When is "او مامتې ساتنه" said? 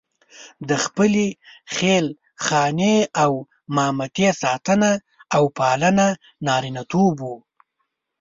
3.23-4.91